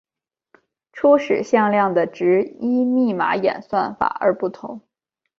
[0.91, 4.81] 初始向量的值依密码演算法而不同。